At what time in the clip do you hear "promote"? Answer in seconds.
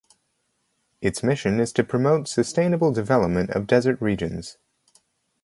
1.83-2.27